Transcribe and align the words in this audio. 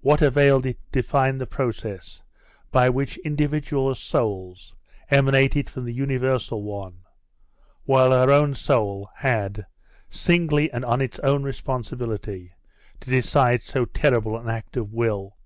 What 0.00 0.20
availed 0.20 0.66
it 0.66 0.78
to 0.90 1.00
define 1.00 1.38
the 1.38 1.46
process 1.46 2.22
by 2.72 2.90
which 2.90 3.18
individual 3.18 3.94
souls 3.94 4.74
emanated 5.12 5.70
from 5.70 5.84
the 5.84 5.92
universal 5.94 6.64
one, 6.64 7.02
while 7.84 8.10
her 8.10 8.32
own 8.32 8.56
soul 8.56 9.08
had, 9.18 9.66
singly 10.08 10.72
and 10.72 10.84
on 10.84 11.00
its 11.00 11.20
own 11.20 11.44
responsibility, 11.44 12.50
to 12.98 13.10
decide 13.10 13.62
so 13.62 13.84
terrible 13.84 14.36
an 14.36 14.48
act 14.48 14.76
of 14.76 14.92
will? 14.92 15.36